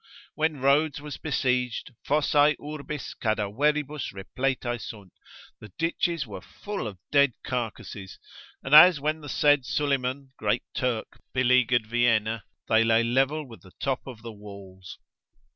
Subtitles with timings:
[0.33, 5.13] When Rhodes was besieged, fossae urbis cadaveribus repletae sunt,
[5.59, 8.17] the ditches were full of dead carcases:
[8.63, 13.73] and as when the said Suleiman, great Turk, beleaguered Vienna, they lay level with the
[13.79, 14.97] top of the walls.